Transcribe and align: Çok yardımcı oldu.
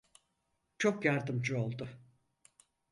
Çok 0.77 1.05
yardımcı 1.05 1.57
oldu. 1.59 1.89